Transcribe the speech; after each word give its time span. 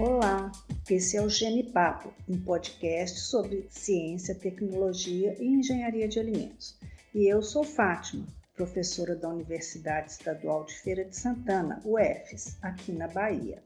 Olá, 0.00 0.52
esse 0.88 1.16
é 1.16 1.20
o 1.20 1.28
Genipapo, 1.28 2.14
um 2.28 2.38
podcast 2.38 3.18
sobre 3.18 3.66
ciência, 3.68 4.32
tecnologia 4.32 5.34
e 5.40 5.44
engenharia 5.44 6.06
de 6.06 6.20
alimentos. 6.20 6.78
E 7.12 7.26
eu 7.26 7.42
sou 7.42 7.64
Fátima, 7.64 8.24
professora 8.54 9.16
da 9.16 9.28
Universidade 9.28 10.12
Estadual 10.12 10.64
de 10.64 10.74
Feira 10.74 11.04
de 11.04 11.16
Santana, 11.16 11.82
UFES, 11.84 12.58
aqui 12.62 12.92
na 12.92 13.08
Bahia. 13.08 13.60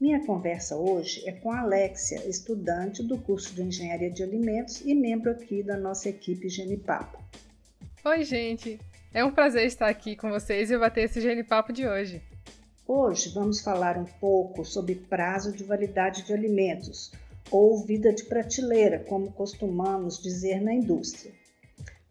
Minha 0.00 0.24
conversa 0.24 0.74
hoje 0.74 1.22
é 1.28 1.32
com 1.32 1.52
a 1.52 1.60
Alexia, 1.60 2.26
estudante 2.26 3.02
do 3.02 3.18
curso 3.18 3.54
de 3.54 3.60
Engenharia 3.60 4.10
de 4.10 4.22
Alimentos 4.22 4.80
e 4.80 4.94
membro 4.94 5.30
aqui 5.30 5.62
da 5.62 5.76
nossa 5.76 6.08
equipe 6.08 6.48
Genipapo. 6.48 7.22
Oi, 8.02 8.24
gente! 8.24 8.80
É 9.12 9.22
um 9.22 9.30
prazer 9.30 9.66
estar 9.66 9.88
aqui 9.88 10.16
com 10.16 10.30
vocês 10.30 10.70
e 10.70 10.78
bater 10.78 11.04
esse 11.04 11.20
Genipapo 11.20 11.74
de 11.74 11.86
hoje. 11.86 12.22
Hoje 12.86 13.28
vamos 13.28 13.60
falar 13.60 13.96
um 13.96 14.04
pouco 14.04 14.64
sobre 14.64 14.96
prazo 14.96 15.52
de 15.52 15.62
validade 15.62 16.24
de 16.24 16.32
alimentos, 16.32 17.12
ou 17.48 17.80
vida 17.84 18.12
de 18.12 18.24
prateleira, 18.24 18.98
como 18.98 19.30
costumamos 19.30 20.20
dizer 20.20 20.60
na 20.60 20.74
indústria. 20.74 21.32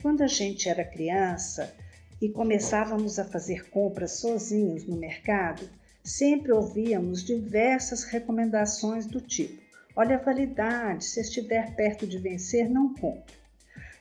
Quando 0.02 0.24
a 0.24 0.28
gente 0.28 0.70
era 0.70 0.86
criança 0.86 1.76
e 2.22 2.30
começávamos 2.30 3.20
a 3.20 3.26
fazer 3.26 3.70
compras 3.70 4.14
sozinhos 4.14 4.86
no 4.86 4.96
mercado, 4.96 5.70
sempre 6.02 6.54
ouvíamos 6.54 7.22
diversas 7.22 8.06
recomendações 8.06 9.06
do 9.06 9.20
tipo: 9.20 9.62
olha 9.94 10.16
a 10.16 10.24
validade, 10.24 11.04
se 11.04 11.20
estiver 11.20 11.76
perto 11.76 12.08
de 12.08 12.18
vencer, 12.18 12.70
não 12.70 12.94
compre. 12.94 13.36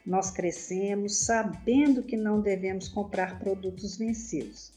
Nós 0.07 0.31
crescemos 0.31 1.25
sabendo 1.25 2.05
que 2.05 2.17
não 2.17 2.41
devemos 2.41 2.89
comprar 2.89 3.41
produtos 3.41 3.97
vencidos, 3.97 4.73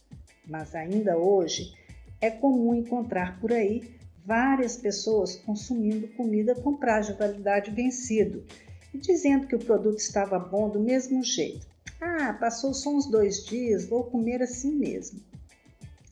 mas 0.46 0.74
ainda 0.74 1.18
hoje 1.18 1.83
é 2.24 2.32
comum 2.32 2.74
encontrar 2.74 3.38
por 3.42 3.52
aí 3.52 3.84
várias 4.26 4.78
pessoas 4.78 5.36
consumindo 5.36 6.08
comida 6.16 6.56
com 6.56 6.78
prazo 6.78 7.12
de 7.12 7.20
validade 7.20 7.70
vencido 7.70 8.46
e 8.94 8.98
dizendo 8.98 9.46
que 9.46 9.56
o 9.58 9.60
produto 9.60 9.98
estava 9.98 10.40
bom 10.40 10.70
do 10.70 10.80
mesmo 10.80 11.22
jeito. 11.22 11.68
Ah, 12.00 12.32
passou 12.40 12.74
só 12.74 12.92
uns 12.92 13.08
dois 13.08 13.46
dias, 13.46 13.86
vou 13.86 14.06
comer 14.06 14.42
assim 14.42 14.74
mesmo. 14.74 15.20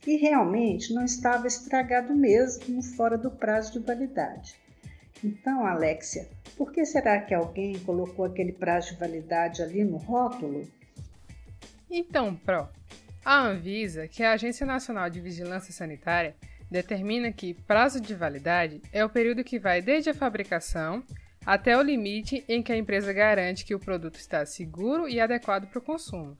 E 0.06 0.16
realmente 0.16 0.92
não 0.92 1.02
estava 1.02 1.46
estragado 1.46 2.14
mesmo 2.14 2.82
fora 2.82 3.16
do 3.16 3.30
prazo 3.30 3.72
de 3.72 3.78
validade. 3.78 4.54
Então, 5.24 5.64
Alexia, 5.64 6.28
por 6.58 6.72
que 6.72 6.84
será 6.84 7.22
que 7.22 7.32
alguém 7.32 7.78
colocou 7.78 8.26
aquele 8.26 8.52
prazo 8.52 8.92
de 8.92 9.00
validade 9.00 9.62
ali 9.62 9.82
no 9.82 9.96
rótulo? 9.96 10.68
Então, 11.90 12.34
Pro, 12.34 12.68
a 13.24 13.40
Anvisa, 13.40 14.08
que 14.08 14.22
é 14.22 14.26
a 14.26 14.32
Agência 14.32 14.66
Nacional 14.66 15.08
de 15.08 15.20
Vigilância 15.20 15.72
Sanitária, 15.72 16.34
determina 16.70 17.30
que 17.30 17.54
prazo 17.54 18.00
de 18.00 18.14
validade 18.14 18.80
é 18.92 19.04
o 19.04 19.10
período 19.10 19.44
que 19.44 19.58
vai 19.58 19.80
desde 19.80 20.10
a 20.10 20.14
fabricação 20.14 21.04
até 21.44 21.76
o 21.76 21.82
limite 21.82 22.44
em 22.48 22.62
que 22.62 22.72
a 22.72 22.76
empresa 22.76 23.12
garante 23.12 23.64
que 23.64 23.74
o 23.74 23.78
produto 23.78 24.16
está 24.16 24.44
seguro 24.46 25.08
e 25.08 25.20
adequado 25.20 25.68
para 25.68 25.78
o 25.78 25.82
consumo. 25.82 26.36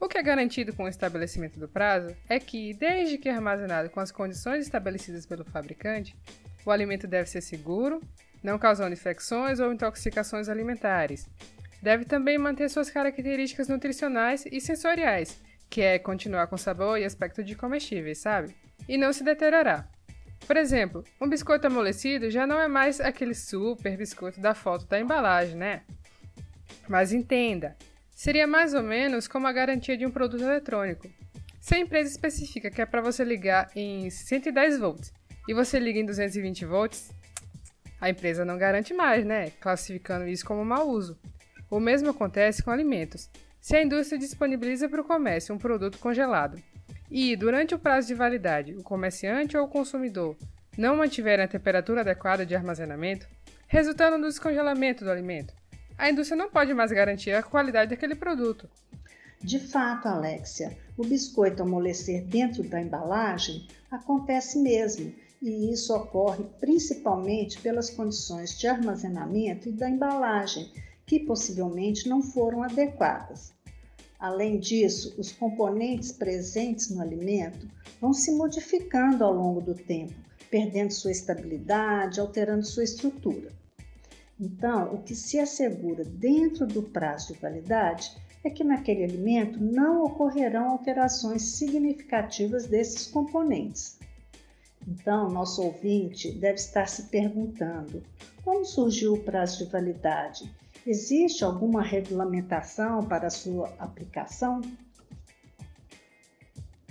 O 0.00 0.08
que 0.08 0.18
é 0.18 0.22
garantido 0.22 0.72
com 0.74 0.84
o 0.84 0.88
estabelecimento 0.88 1.58
do 1.58 1.68
prazo 1.68 2.14
é 2.28 2.38
que, 2.38 2.74
desde 2.74 3.16
que 3.16 3.28
armazenado 3.28 3.90
com 3.90 4.00
as 4.00 4.12
condições 4.12 4.64
estabelecidas 4.64 5.24
pelo 5.24 5.44
fabricante, 5.44 6.14
o 6.64 6.70
alimento 6.70 7.06
deve 7.06 7.28
ser 7.28 7.40
seguro, 7.40 8.00
não 8.42 8.58
causando 8.58 8.92
infecções 8.92 9.60
ou 9.60 9.72
intoxicações 9.72 10.48
alimentares. 10.48 11.26
Deve 11.82 12.04
também 12.04 12.38
manter 12.38 12.68
suas 12.68 12.90
características 12.90 13.68
nutricionais 13.68 14.44
e 14.46 14.60
sensoriais, 14.60 15.40
que 15.68 15.80
é 15.80 15.98
continuar 15.98 16.46
com 16.46 16.56
sabor 16.56 16.98
e 16.98 17.04
aspecto 17.04 17.42
de 17.42 17.54
comestíveis, 17.54 18.18
sabe? 18.18 18.54
E 18.88 18.96
não 18.96 19.12
se 19.12 19.24
deteriorar. 19.24 19.88
Por 20.46 20.56
exemplo, 20.56 21.02
um 21.20 21.28
biscoito 21.28 21.66
amolecido 21.66 22.30
já 22.30 22.46
não 22.46 22.60
é 22.60 22.68
mais 22.68 23.00
aquele 23.00 23.34
super 23.34 23.96
biscoito 23.96 24.40
da 24.40 24.54
foto 24.54 24.86
da 24.86 25.00
embalagem, 25.00 25.56
né? 25.56 25.82
Mas 26.88 27.12
entenda, 27.12 27.76
seria 28.10 28.46
mais 28.46 28.74
ou 28.74 28.82
menos 28.82 29.26
como 29.26 29.46
a 29.46 29.52
garantia 29.52 29.96
de 29.96 30.04
um 30.04 30.10
produto 30.10 30.42
eletrônico. 30.42 31.08
Se 31.60 31.74
a 31.74 31.78
empresa 31.78 32.10
especifica 32.10 32.70
que 32.70 32.82
é 32.82 32.86
para 32.86 33.00
você 33.00 33.24
ligar 33.24 33.70
em 33.74 34.10
110 34.10 34.78
volts 34.78 35.12
e 35.48 35.54
você 35.54 35.78
liga 35.78 35.98
em 35.98 36.04
220 36.04 36.66
volts, 36.66 37.10
a 37.98 38.10
empresa 38.10 38.44
não 38.44 38.58
garante 38.58 38.92
mais, 38.92 39.24
né? 39.24 39.50
Classificando 39.60 40.28
isso 40.28 40.44
como 40.44 40.62
mau 40.62 40.86
uso. 40.90 41.18
O 41.70 41.80
mesmo 41.80 42.10
acontece 42.10 42.62
com 42.62 42.70
alimentos. 42.70 43.30
Se 43.64 43.74
a 43.74 43.82
indústria 43.82 44.18
disponibiliza 44.18 44.90
para 44.90 45.00
o 45.00 45.04
comércio 45.04 45.54
um 45.54 45.56
produto 45.56 45.98
congelado 45.98 46.62
e, 47.10 47.34
durante 47.34 47.74
o 47.74 47.78
prazo 47.78 48.06
de 48.06 48.14
validade, 48.14 48.74
o 48.74 48.82
comerciante 48.82 49.56
ou 49.56 49.64
o 49.64 49.68
consumidor 49.68 50.36
não 50.76 50.98
mantiverem 50.98 51.46
a 51.46 51.48
temperatura 51.48 52.02
adequada 52.02 52.44
de 52.44 52.54
armazenamento, 52.54 53.26
resultando 53.66 54.18
no 54.18 54.26
descongelamento 54.26 55.02
do 55.02 55.10
alimento, 55.10 55.54
a 55.96 56.10
indústria 56.10 56.36
não 56.36 56.50
pode 56.50 56.74
mais 56.74 56.92
garantir 56.92 57.30
a 57.30 57.42
qualidade 57.42 57.88
daquele 57.88 58.14
produto. 58.14 58.68
De 59.40 59.58
fato, 59.58 60.08
Alexia, 60.08 60.76
o 60.94 61.02
biscoito 61.02 61.62
amolecer 61.62 62.22
dentro 62.22 62.62
da 62.64 62.82
embalagem 62.82 63.66
acontece 63.90 64.58
mesmo, 64.58 65.10
e 65.40 65.72
isso 65.72 65.96
ocorre 65.96 66.44
principalmente 66.60 67.58
pelas 67.62 67.88
condições 67.88 68.58
de 68.58 68.66
armazenamento 68.66 69.70
e 69.70 69.72
da 69.72 69.88
embalagem, 69.88 70.70
que 71.06 71.20
possivelmente 71.20 72.08
não 72.08 72.22
foram 72.22 72.62
adequadas. 72.62 73.52
Além 74.18 74.58
disso, 74.58 75.14
os 75.18 75.32
componentes 75.32 76.12
presentes 76.12 76.88
no 76.90 77.02
alimento 77.02 77.68
vão 78.00 78.12
se 78.12 78.32
modificando 78.32 79.22
ao 79.22 79.34
longo 79.34 79.60
do 79.60 79.74
tempo, 79.74 80.14
perdendo 80.50 80.92
sua 80.92 81.10
estabilidade, 81.10 82.20
alterando 82.20 82.64
sua 82.64 82.84
estrutura. 82.84 83.52
Então, 84.40 84.94
o 84.94 85.02
que 85.02 85.14
se 85.14 85.38
assegura 85.38 86.04
dentro 86.04 86.66
do 86.66 86.82
prazo 86.82 87.32
de 87.32 87.40
validade 87.40 88.16
é 88.42 88.50
que 88.50 88.64
naquele 88.64 89.04
alimento 89.04 89.62
não 89.62 90.04
ocorrerão 90.04 90.70
alterações 90.70 91.42
significativas 91.42 92.66
desses 92.66 93.06
componentes. 93.06 93.98
Então, 94.86 95.30
nosso 95.30 95.62
ouvinte 95.62 96.32
deve 96.32 96.56
estar 96.56 96.88
se 96.88 97.04
perguntando: 97.04 98.02
como 98.42 98.64
surgiu 98.64 99.14
o 99.14 99.20
prazo 99.20 99.64
de 99.64 99.70
validade 99.70 100.50
Existe 100.86 101.42
alguma 101.42 101.82
regulamentação 101.82 103.02
para 103.02 103.30
sua 103.30 103.72
aplicação? 103.78 104.60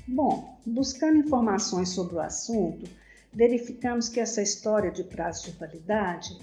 Bom, 0.07 0.57
buscando 0.65 1.19
informações 1.19 1.89
sobre 1.89 2.15
o 2.15 2.19
assunto, 2.19 2.89
verificamos 3.31 4.09
que 4.09 4.19
essa 4.19 4.41
história 4.41 4.91
de 4.91 5.03
prazo 5.03 5.45
de 5.45 5.57
validade 5.57 6.39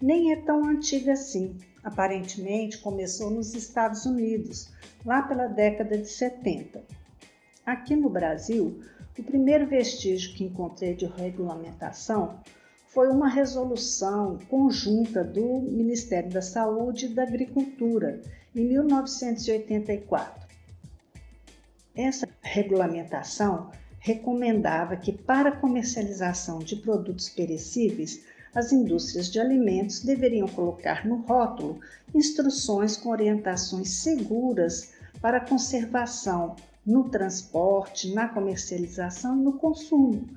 nem 0.00 0.32
é 0.32 0.36
tão 0.36 0.64
antiga 0.64 1.12
assim. 1.12 1.58
Aparentemente 1.82 2.78
começou 2.78 3.30
nos 3.30 3.54
Estados 3.54 4.06
Unidos, 4.06 4.70
lá 5.04 5.20
pela 5.22 5.46
década 5.46 5.98
de 5.98 6.08
70. 6.08 6.82
Aqui 7.66 7.94
no 7.94 8.08
Brasil, 8.08 8.82
o 9.18 9.22
primeiro 9.22 9.66
vestígio 9.66 10.34
que 10.34 10.44
encontrei 10.44 10.94
de 10.94 11.04
regulamentação 11.04 12.40
foi 12.94 13.08
uma 13.08 13.28
resolução 13.28 14.38
conjunta 14.48 15.24
do 15.24 15.60
Ministério 15.62 16.30
da 16.30 16.40
Saúde 16.40 17.06
e 17.06 17.08
da 17.08 17.24
Agricultura, 17.24 18.20
em 18.54 18.64
1984. 18.64 20.46
Essa 21.92 22.28
regulamentação 22.40 23.72
recomendava 23.98 24.96
que, 24.96 25.12
para 25.12 25.50
comercialização 25.50 26.60
de 26.60 26.76
produtos 26.76 27.28
perecíveis, 27.28 28.22
as 28.54 28.72
indústrias 28.72 29.28
de 29.28 29.40
alimentos 29.40 29.98
deveriam 29.98 30.46
colocar 30.46 31.04
no 31.04 31.16
rótulo 31.16 31.80
instruções 32.14 32.96
com 32.96 33.08
orientações 33.08 33.88
seguras 33.90 34.92
para 35.20 35.40
conservação 35.40 36.54
no 36.86 37.08
transporte, 37.08 38.14
na 38.14 38.28
comercialização 38.28 39.36
e 39.36 39.42
no 39.42 39.54
consumo, 39.54 40.28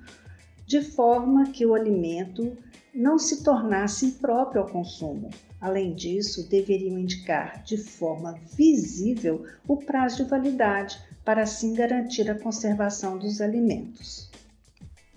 de 0.67 0.81
forma 0.81 1.49
que 1.49 1.65
o 1.65 1.73
alimento 1.73 2.55
não 2.93 3.17
se 3.17 3.41
tornasse 3.43 4.05
impróprio 4.05 4.61
ao 4.61 4.67
consumo. 4.67 5.29
Além 5.61 5.95
disso, 5.95 6.47
deveriam 6.49 6.99
indicar 6.99 7.63
de 7.63 7.77
forma 7.77 8.37
visível 8.55 9.45
o 9.67 9.77
prazo 9.77 10.17
de 10.17 10.29
validade 10.29 11.01
para 11.23 11.43
assim 11.43 11.73
garantir 11.73 12.29
a 12.29 12.37
conservação 12.37 13.17
dos 13.17 13.39
alimentos. 13.39 14.29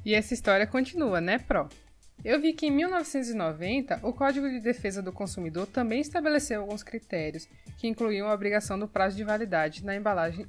E 0.05 0.15
essa 0.15 0.33
história 0.33 0.67
continua, 0.67 1.21
né, 1.21 1.39
Pro? 1.39 1.69
Eu 2.25 2.41
vi 2.41 2.53
que 2.53 2.67
em 2.67 2.71
1990 2.71 4.01
o 4.03 4.13
Código 4.13 4.49
de 4.49 4.61
Defesa 4.61 5.03
do 5.03 5.13
Consumidor 5.13 5.67
também 5.67 6.01
estabeleceu 6.01 6.61
alguns 6.61 6.83
critérios 6.83 7.49
que 7.77 7.89
incluíam 7.89 8.29
a 8.29 8.35
obrigação 8.35 8.79
do 8.79 8.87
prazo 8.87 9.17
de 9.17 9.25
validade 9.25 9.85
na 9.85 9.97
embalagem 9.97 10.47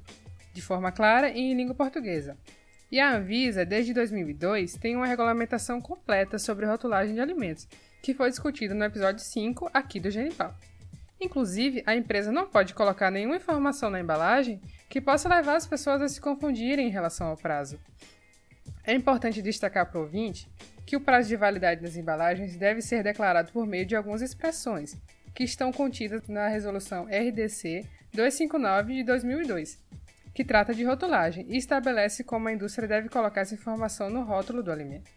de 0.54 0.62
forma 0.62 0.92
clara 0.92 1.30
e 1.30 1.40
em 1.40 1.56
língua 1.56 1.74
portuguesa. 1.74 2.38
E 2.92 3.00
a 3.00 3.16
Anvisa, 3.16 3.64
desde 3.64 3.94
2002, 3.94 4.76
tem 4.76 4.98
uma 4.98 5.08
regulamentação 5.08 5.80
completa 5.80 6.38
sobre 6.38 6.66
rotulagem 6.66 7.16
de 7.16 7.22
alimentos, 7.22 7.66
que 8.02 8.14
foi 8.14 8.30
discutida 8.30 8.74
no 8.74 8.84
episódio 8.84 9.24
5 9.24 9.70
aqui 9.74 9.98
do 9.98 10.12
Genipal. 10.12 10.54
Inclusive, 11.22 11.84
a 11.86 11.96
empresa 11.96 12.34
não 12.34 12.48
pode 12.48 12.74
colocar 12.74 13.10
nenhuma 13.10 13.38
informação 13.38 13.90
na 13.90 14.02
embalagem 14.02 14.60
que 14.90 15.00
possa 15.00 15.30
levar 15.30 15.56
as 15.56 15.66
pessoas 15.66 16.02
a 16.02 16.10
se 16.10 16.20
confundirem 16.20 16.88
em 16.88 16.92
relação 16.92 17.28
ao 17.28 17.38
prazo. 17.38 17.80
É 18.84 18.94
importante 18.94 19.42
destacar 19.42 19.86
para 19.86 20.00
o 20.00 20.02
ouvinte 20.02 20.50
que 20.86 20.98
o 20.98 21.02
prazo 21.02 21.30
de 21.30 21.38
validade 21.38 21.82
das 21.82 21.96
embalagens 21.96 22.58
deve 22.58 22.82
ser 22.82 23.04
declarado 23.04 23.54
por 23.54 23.66
meio 23.66 23.86
de 23.86 23.96
algumas 23.96 24.22
expressões, 24.22 24.98
que 25.34 25.46
estão 25.46 25.72
contidas 25.72 26.28
na 26.28 26.50
Resolução 26.50 27.06
RDC 27.06 27.86
259 28.14 28.96
de 28.96 29.04
2002, 29.04 29.80
que 30.34 30.44
trata 30.44 30.74
de 30.74 30.84
rotulagem 30.84 31.46
e 31.50 31.58
estabelece 31.58 32.24
como 32.24 32.48
a 32.48 32.54
indústria 32.54 32.88
deve 32.88 33.10
colocar 33.10 33.42
essa 33.42 33.54
informação 33.54 34.10
no 34.10 34.24
rótulo 34.24 34.64
do 34.64 34.72
alimento. 34.72 35.10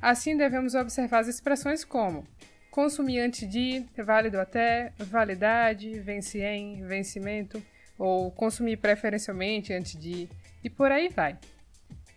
Assim, 0.00 0.36
devemos 0.36 0.74
observar 0.74 1.20
as 1.20 1.28
expressões 1.28 1.84
como 1.84 2.24
consumir 2.70 3.20
antes 3.20 3.48
de, 3.48 3.86
válido 3.96 4.38
até, 4.38 4.92
validade, 4.98 5.98
vence 6.00 6.42
em, 6.42 6.84
vencimento, 6.86 7.62
ou 7.98 8.30
consumir 8.30 8.76
preferencialmente 8.76 9.72
antes 9.72 9.98
de, 9.98 10.28
e 10.62 10.68
por 10.68 10.92
aí 10.92 11.08
vai. 11.08 11.38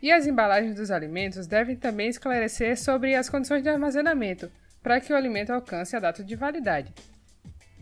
E 0.01 0.11
as 0.11 0.27
embalagens 0.27 0.75
dos 0.75 0.91
alimentos 0.91 1.47
devem 1.47 1.77
também 1.77 2.09
esclarecer 2.09 2.77
sobre 2.77 3.15
as 3.15 3.29
condições 3.29 3.63
de 3.63 3.69
armazenamento, 3.69 4.51
para 4.83 4.99
que 4.99 5.13
o 5.13 5.15
alimento 5.15 5.51
alcance 5.51 5.95
a 5.95 5.99
data 5.99 6.23
de 6.23 6.35
validade. 6.35 6.93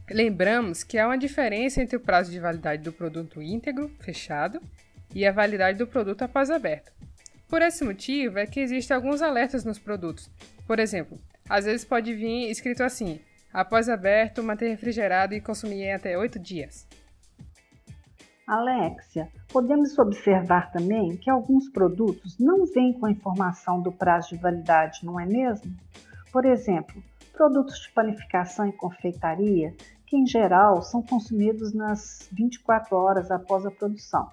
Lembramos 0.09 0.85
que 0.85 0.97
há 0.97 1.05
uma 1.05 1.17
diferença 1.17 1.81
entre 1.81 1.97
o 1.97 1.99
prazo 1.99 2.31
de 2.31 2.39
validade 2.39 2.81
do 2.81 2.93
produto 2.93 3.41
íntegro, 3.41 3.89
fechado, 3.99 4.61
e 5.13 5.25
a 5.25 5.33
validade 5.33 5.77
do 5.77 5.85
produto 5.85 6.21
após 6.21 6.49
aberto. 6.49 6.93
Por 7.49 7.61
esse 7.61 7.83
motivo 7.83 8.39
é 8.39 8.45
que 8.45 8.59
existem 8.59 8.95
alguns 8.95 9.21
alertas 9.21 9.65
nos 9.65 9.77
produtos. 9.77 10.29
Por 10.65 10.79
exemplo, 10.79 11.19
às 11.49 11.65
vezes 11.65 11.85
pode 11.85 12.13
vir 12.13 12.49
escrito 12.49 12.83
assim: 12.83 13.19
após 13.51 13.89
aberto, 13.89 14.41
manter 14.41 14.69
refrigerado 14.69 15.33
e 15.33 15.41
consumir 15.41 15.83
em 15.83 15.93
até 15.93 16.17
8 16.17 16.39
dias. 16.39 16.87
Alexia, 18.45 19.27
podemos 19.49 19.99
observar 19.99 20.71
também 20.71 21.17
que 21.17 21.29
alguns 21.29 21.67
produtos 21.69 22.37
não 22.39 22.65
vêm 22.65 22.93
com 22.93 23.05
a 23.05 23.11
informação 23.11 23.81
do 23.81 23.91
prazo 23.91 24.29
de 24.29 24.37
validade, 24.37 25.05
não 25.05 25.19
é 25.19 25.25
mesmo? 25.25 25.75
Por 26.31 26.45
exemplo, 26.45 27.03
produtos 27.33 27.81
de 27.81 27.91
panificação 27.91 28.67
e 28.67 28.71
confeitaria 28.71 29.73
que 30.07 30.15
em 30.15 30.25
geral 30.25 30.81
são 30.81 31.03
consumidos 31.03 31.73
nas 31.73 32.27
24 32.31 32.95
horas 32.95 33.29
após 33.29 33.65
a 33.65 33.71
produção. 33.71 34.27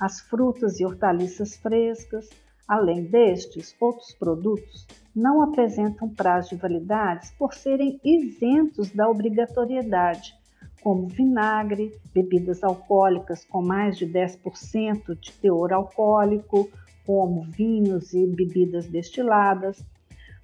As 0.00 0.20
frutas 0.20 0.80
e 0.80 0.84
hortaliças 0.84 1.56
frescas, 1.56 2.28
além 2.66 3.04
destes, 3.04 3.76
outros 3.78 4.14
produtos 4.14 4.86
não 5.14 5.42
apresentam 5.42 6.08
prazo 6.08 6.50
de 6.50 6.56
validade 6.56 7.30
por 7.38 7.52
serem 7.52 8.00
isentos 8.02 8.90
da 8.90 9.08
obrigatoriedade, 9.08 10.34
como 10.82 11.06
vinagre, 11.06 11.92
bebidas 12.14 12.64
alcoólicas 12.64 13.44
com 13.44 13.60
mais 13.60 13.98
de 13.98 14.06
10% 14.06 15.18
de 15.20 15.32
teor 15.32 15.72
alcoólico, 15.72 16.70
como 17.04 17.42
vinhos 17.42 18.14
e 18.14 18.26
bebidas 18.26 18.86
destiladas, 18.86 19.84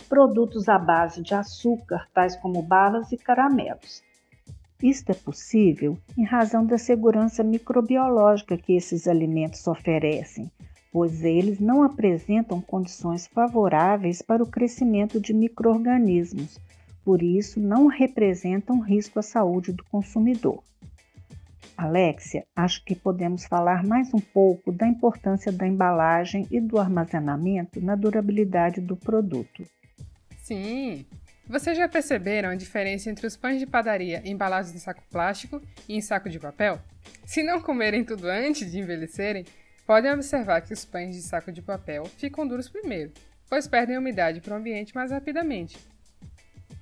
produtos 0.08 0.69
à 0.69 0.78
base 0.78 1.23
de 1.23 1.34
açúcar, 1.34 2.06
tais 2.12 2.37
como 2.37 2.61
balas 2.61 3.12
e 3.12 3.17
caramelos, 3.17 4.02
isto 4.82 5.11
é 5.11 5.14
possível 5.14 5.96
em 6.17 6.25
razão 6.25 6.64
da 6.64 6.76
segurança 6.76 7.43
microbiológica 7.43 8.56
que 8.56 8.75
esses 8.75 9.08
alimentos 9.08 9.67
oferecem, 9.67 10.50
pois 10.93 11.25
eles 11.25 11.58
não 11.58 11.82
apresentam 11.82 12.61
condições 12.61 13.26
favoráveis 13.26 14.20
para 14.23 14.43
o 14.43 14.46
crescimento 14.46 15.20
de 15.20 15.32
microorganismos, 15.32 16.58
por 17.05 17.23
isso 17.23 17.61
não 17.61 17.87
representam 17.87 18.81
risco 18.81 19.19
à 19.19 19.23
saúde 19.23 19.73
do 19.73 19.84
consumidor. 19.84 20.62
Alexia, 21.76 22.46
acho 22.56 22.82
que 22.84 22.94
podemos 22.94 23.44
falar 23.44 23.84
mais 23.84 24.12
um 24.14 24.19
pouco 24.19 24.73
da 24.73 24.88
importância 24.88 25.52
da 25.52 25.67
embalagem 25.67 26.46
e 26.50 26.58
do 26.58 26.78
armazenamento 26.78 27.81
na 27.81 27.94
durabilidade 27.94 28.81
do 28.81 28.96
produto. 28.96 29.62
Sim, 30.38 31.05
vocês 31.49 31.77
já 31.77 31.89
perceberam 31.89 32.51
a 32.51 32.55
diferença 32.57 33.09
entre 33.09 33.27
os 33.27 33.37
pães 33.37 33.61
de 33.61 33.67
padaria 33.67 34.21
embalados 34.25 34.75
em 34.75 34.79
saco 34.79 35.03
plástico 35.11 35.63
e 35.89 35.97
em 35.97 36.01
saco 36.01 36.29
de 36.29 36.41
papel? 36.41 36.81
Se 37.25 37.43
não 37.43 37.61
comerem 37.61 38.05
tudo 38.05 38.27
antes 38.29 38.71
de 38.71 38.79
envelhecerem, 38.79 39.47
podem 39.87 40.13
observar 40.13 40.61
que 40.61 40.73
os 40.73 40.85
pães 40.85 41.15
de 41.15 41.23
saco 41.23 41.53
de 41.53 41.63
papel 41.63 42.05
ficam 42.19 42.47
duros 42.47 42.69
primeiro, 42.69 43.13
pois 43.49 43.69
perdem 43.69 43.97
umidade 43.97 44.41
para 44.41 44.55
o 44.55 44.57
ambiente 44.57 44.95
mais 44.95 45.13
rapidamente. 45.13 45.79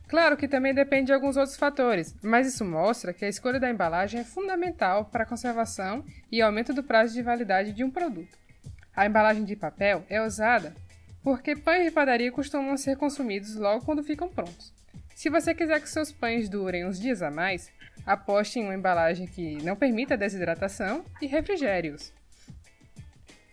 Claro 0.09 0.37
que 0.37 0.49
também 0.49 0.73
depende 0.73 1.07
de 1.07 1.13
alguns 1.13 1.37
outros 1.37 1.57
fatores, 1.57 2.15
mas 2.23 2.47
isso 2.47 2.65
mostra 2.65 3.13
que 3.13 3.25
a 3.25 3.29
escolha 3.29 3.59
da 3.59 3.71
embalagem 3.71 4.21
é 4.21 4.25
fundamental 4.25 5.07
para 5.07 5.25
a 5.25 5.27
conservação 5.27 6.05
e 6.31 6.41
aumento 6.41 6.73
do 6.73 6.83
prazo 6.83 7.15
de 7.15 7.23
validade 7.23 7.73
de 7.73 7.83
um 7.85 7.91
produto. 7.91 8.39
A 8.95 9.07
embalagem 9.07 9.45
de 9.45 9.57
papel 9.57 10.05
é 10.09 10.23
usada 10.23 10.75
porque 11.25 11.57
pães 11.57 11.87
de 11.87 11.91
padaria 11.91 12.31
costumam 12.31 12.77
ser 12.77 12.99
consumidos 12.99 13.57
logo 13.57 13.83
quando 13.83 14.05
ficam 14.05 14.29
prontos. 14.29 14.75
Se 15.15 15.31
você 15.31 15.55
quiser 15.55 15.81
que 15.81 15.89
seus 15.89 16.13
pães 16.13 16.51
durem 16.51 16.85
uns 16.85 17.01
dias 17.01 17.23
a 17.23 17.31
mais, 17.31 17.73
aposte 18.05 18.59
em 18.59 18.65
uma 18.65 18.75
embalagem 18.75 19.27
que 19.27 19.57
não 19.65 19.75
permita 19.75 20.19
desidratação 20.19 21.03
e 21.23 21.27
refrigere-os. 21.27 22.13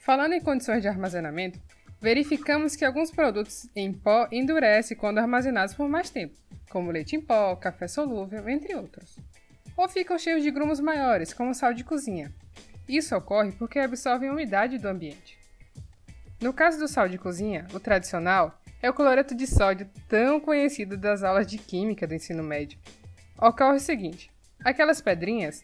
Falando 0.02 0.34
em 0.34 0.42
condições 0.42 0.82
de 0.82 0.90
armazenamento, 0.90 1.62
verificamos 2.02 2.76
que 2.76 2.84
alguns 2.84 3.10
produtos 3.10 3.70
em 3.74 3.94
pó 3.94 4.28
endurecem 4.32 4.98
quando 4.98 5.20
armazenados 5.20 5.74
por 5.74 5.88
mais 5.88 6.10
tempo, 6.10 6.36
como 6.70 6.92
leite 6.92 7.16
em 7.16 7.22
pó, 7.22 7.56
café 7.56 7.88
solúvel, 7.88 8.50
entre 8.50 8.76
outros. 8.76 9.16
Ou 9.78 9.88
ficam 9.88 10.20
cheios 10.20 10.44
de 10.44 10.52
grumos 10.52 10.82
maiores, 10.82 11.34
como 11.34 11.54
sal 11.54 11.74
de 11.74 11.86
cozinha. 11.86 12.34
Isso 12.90 13.16
ocorre 13.16 13.54
porque 13.54 13.80
absorvem 13.80 14.28
a 14.28 14.34
umidade 14.34 14.78
do 14.78 14.90
ambiente. 14.90 15.41
No 16.42 16.52
caso 16.52 16.80
do 16.80 16.88
sal 16.88 17.08
de 17.08 17.20
cozinha, 17.20 17.68
o 17.72 17.80
tradicional 17.80 18.60
é 18.82 18.90
o 18.90 18.94
cloreto 18.96 19.36
de 19.36 19.46
sódio 19.46 19.88
tão 20.10 20.40
conhecido 20.40 20.98
das 20.98 21.22
aulas 21.22 21.46
de 21.46 21.60
química 21.60 22.08
do 22.08 22.16
ensino 22.16 22.42
médio. 22.42 22.80
Ocorre 23.38 23.78
o 23.78 23.80
seguinte: 23.80 24.32
aquelas 24.66 25.00
pedrinhas 25.00 25.64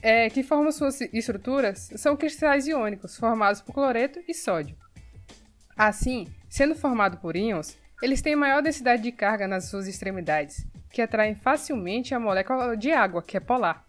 é, 0.00 0.30
que 0.30 0.42
formam 0.42 0.72
suas 0.72 1.02
estruturas 1.02 1.90
são 1.96 2.16
cristais 2.16 2.66
iônicos 2.66 3.14
formados 3.14 3.60
por 3.60 3.74
cloreto 3.74 4.22
e 4.26 4.32
sódio. 4.32 4.74
Assim, 5.76 6.26
sendo 6.48 6.74
formado 6.74 7.18
por 7.18 7.36
íons, 7.36 7.76
eles 8.02 8.22
têm 8.22 8.34
maior 8.34 8.62
densidade 8.62 9.02
de 9.02 9.12
carga 9.12 9.46
nas 9.46 9.66
suas 9.66 9.86
extremidades, 9.86 10.66
que 10.90 11.02
atraem 11.02 11.34
facilmente 11.34 12.14
a 12.14 12.20
molécula 12.20 12.74
de 12.74 12.90
água, 12.90 13.22
que 13.22 13.36
é 13.36 13.40
polar. 13.40 13.84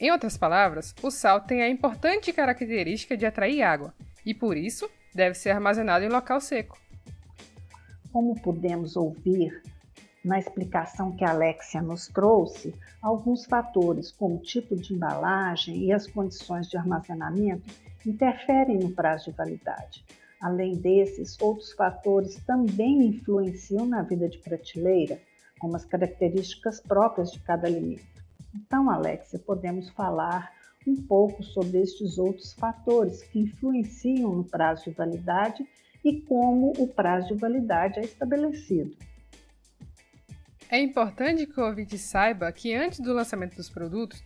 Em 0.00 0.10
outras 0.10 0.36
palavras, 0.36 0.92
o 1.00 1.10
sal 1.10 1.40
tem 1.40 1.62
a 1.62 1.68
importante 1.68 2.32
característica 2.32 3.16
de 3.16 3.24
atrair 3.24 3.62
água, 3.62 3.94
e 4.24 4.34
por 4.34 4.56
isso 4.56 4.90
deve 5.16 5.34
ser 5.34 5.50
armazenado 5.50 6.04
em 6.04 6.08
local 6.08 6.40
seco. 6.40 6.78
Como 8.12 8.40
pudemos 8.40 8.96
ouvir 8.96 9.62
na 10.22 10.38
explicação 10.38 11.12
que 11.12 11.24
a 11.24 11.30
Alexia 11.30 11.80
nos 11.80 12.08
trouxe, 12.08 12.74
alguns 13.00 13.44
fatores, 13.46 14.12
como 14.12 14.36
o 14.36 14.42
tipo 14.42 14.76
de 14.76 14.92
embalagem 14.92 15.84
e 15.84 15.92
as 15.92 16.06
condições 16.06 16.68
de 16.68 16.76
armazenamento, 16.76 17.72
interferem 18.04 18.78
no 18.78 18.90
prazo 18.90 19.30
de 19.30 19.36
validade. 19.36 20.04
Além 20.40 20.76
desses, 20.76 21.40
outros 21.40 21.72
fatores 21.72 22.36
também 22.44 23.06
influenciam 23.06 23.86
na 23.86 24.02
vida 24.02 24.28
de 24.28 24.38
prateleira, 24.38 25.18
como 25.58 25.76
as 25.76 25.84
características 25.84 26.80
próprias 26.80 27.32
de 27.32 27.40
cada 27.40 27.66
alimento. 27.66 28.04
Então, 28.54 28.90
Alexia, 28.90 29.38
podemos 29.38 29.88
falar 29.90 30.52
um 30.86 30.96
pouco 30.96 31.42
sobre 31.42 31.80
estes 31.80 32.18
outros 32.18 32.52
fatores 32.52 33.22
que 33.22 33.40
influenciam 33.40 34.34
no 34.34 34.44
prazo 34.44 34.84
de 34.84 34.90
validade 34.90 35.66
e 36.04 36.20
como 36.20 36.72
o 36.78 36.86
prazo 36.86 37.28
de 37.28 37.34
validade 37.34 37.98
é 37.98 38.02
estabelecido. 38.02 38.96
É 40.68 40.78
importante 40.78 41.46
que 41.46 41.60
o 41.60 41.64
ouvinte 41.64 41.96
saiba 41.96 42.50
que 42.50 42.74
antes 42.74 43.00
do 43.00 43.12
lançamento 43.12 43.56
dos 43.56 43.70
produtos, 43.70 44.22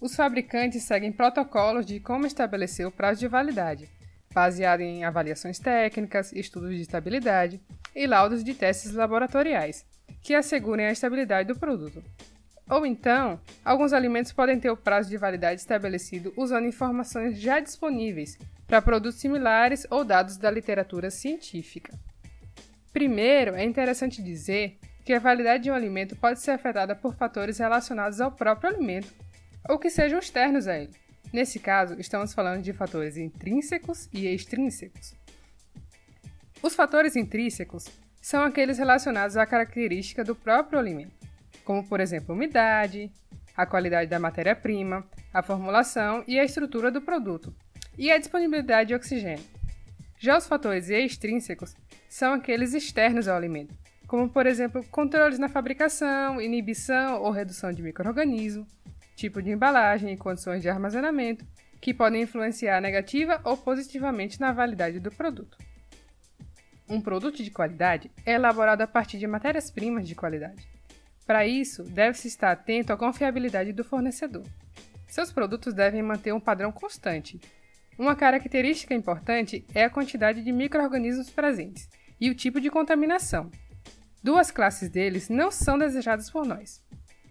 os 0.00 0.14
fabricantes 0.14 0.82
seguem 0.82 1.12
protocolos 1.12 1.86
de 1.86 2.00
como 2.00 2.26
estabelecer 2.26 2.86
o 2.86 2.90
prazo 2.90 3.20
de 3.20 3.28
validade, 3.28 3.88
baseado 4.32 4.80
em 4.80 5.04
avaliações 5.04 5.58
técnicas, 5.58 6.32
estudos 6.32 6.74
de 6.74 6.82
estabilidade 6.82 7.60
e 7.94 8.06
laudos 8.06 8.42
de 8.42 8.54
testes 8.54 8.92
laboratoriais, 8.92 9.86
que 10.22 10.34
assegurem 10.34 10.86
a 10.86 10.92
estabilidade 10.92 11.48
do 11.48 11.58
produto. 11.58 12.02
Ou 12.68 12.86
então, 12.86 13.38
alguns 13.64 13.92
alimentos 13.92 14.32
podem 14.32 14.58
ter 14.58 14.70
o 14.70 14.76
prazo 14.76 15.10
de 15.10 15.18
validade 15.18 15.60
estabelecido 15.60 16.32
usando 16.36 16.66
informações 16.66 17.38
já 17.38 17.60
disponíveis 17.60 18.38
para 18.66 18.80
produtos 18.80 19.20
similares 19.20 19.86
ou 19.90 20.04
dados 20.04 20.38
da 20.38 20.50
literatura 20.50 21.10
científica. 21.10 21.92
Primeiro, 22.92 23.54
é 23.54 23.64
interessante 23.64 24.22
dizer 24.22 24.78
que 25.04 25.12
a 25.12 25.18
validade 25.18 25.64
de 25.64 25.70
um 25.70 25.74
alimento 25.74 26.16
pode 26.16 26.40
ser 26.40 26.52
afetada 26.52 26.96
por 26.96 27.14
fatores 27.14 27.58
relacionados 27.58 28.20
ao 28.20 28.32
próprio 28.32 28.70
alimento 28.70 29.12
ou 29.68 29.78
que 29.78 29.90
sejam 29.90 30.18
externos 30.18 30.66
a 30.66 30.78
ele. 30.78 30.94
Nesse 31.32 31.58
caso, 31.58 32.00
estamos 32.00 32.32
falando 32.32 32.62
de 32.62 32.72
fatores 32.72 33.16
intrínsecos 33.18 34.08
e 34.12 34.26
extrínsecos. 34.26 35.14
Os 36.62 36.74
fatores 36.74 37.16
intrínsecos 37.16 37.86
são 38.22 38.42
aqueles 38.42 38.78
relacionados 38.78 39.36
à 39.36 39.44
característica 39.44 40.24
do 40.24 40.34
próprio 40.34 40.78
alimento 40.78 41.23
como 41.64 41.86
por 41.86 42.00
exemplo 42.00 42.34
umidade, 42.34 43.10
a 43.56 43.64
qualidade 43.64 44.10
da 44.10 44.18
matéria-prima, 44.18 45.04
a 45.32 45.42
formulação 45.42 46.24
e 46.26 46.38
a 46.38 46.44
estrutura 46.44 46.90
do 46.90 47.00
produto, 47.00 47.54
e 47.96 48.10
a 48.10 48.18
disponibilidade 48.18 48.88
de 48.88 48.94
oxigênio. 48.94 49.44
Já 50.18 50.36
os 50.38 50.46
fatores 50.46 50.88
extrínsecos 50.88 51.74
são 52.08 52.34
aqueles 52.34 52.74
externos 52.74 53.28
ao 53.28 53.36
alimento, 53.36 53.74
como 54.06 54.28
por 54.28 54.46
exemplo 54.46 54.84
controles 54.90 55.38
na 55.38 55.48
fabricação, 55.48 56.40
inibição 56.40 57.20
ou 57.20 57.30
redução 57.30 57.72
de 57.72 57.82
microorganismos, 57.82 58.68
tipo 59.16 59.42
de 59.42 59.50
embalagem 59.50 60.12
e 60.12 60.16
condições 60.16 60.62
de 60.62 60.68
armazenamento, 60.68 61.44
que 61.80 61.92
podem 61.92 62.22
influenciar 62.22 62.80
negativa 62.80 63.40
ou 63.44 63.56
positivamente 63.56 64.40
na 64.40 64.52
validade 64.52 64.98
do 64.98 65.10
produto. 65.10 65.58
Um 66.88 67.00
produto 67.00 67.42
de 67.42 67.50
qualidade 67.50 68.10
é 68.26 68.34
elaborado 68.34 68.82
a 68.82 68.86
partir 68.86 69.18
de 69.18 69.26
matérias-primas 69.26 70.06
de 70.06 70.14
qualidade. 70.14 70.73
Para 71.26 71.46
isso, 71.46 71.82
deve-se 71.84 72.28
estar 72.28 72.52
atento 72.52 72.92
à 72.92 72.96
confiabilidade 72.96 73.72
do 73.72 73.82
fornecedor. 73.82 74.44
Seus 75.06 75.32
produtos 75.32 75.72
devem 75.72 76.02
manter 76.02 76.32
um 76.34 76.40
padrão 76.40 76.70
constante. 76.70 77.40
Uma 77.98 78.14
característica 78.14 78.94
importante 78.94 79.64
é 79.74 79.84
a 79.84 79.90
quantidade 79.90 80.42
de 80.42 80.52
microorganismos 80.52 81.30
presentes 81.30 81.88
e 82.20 82.28
o 82.28 82.34
tipo 82.34 82.60
de 82.60 82.70
contaminação. 82.70 83.50
Duas 84.22 84.50
classes 84.50 84.90
deles 84.90 85.28
não 85.28 85.50
são 85.50 85.78
desejadas 85.78 86.28
por 86.28 86.44
nós. 86.44 86.82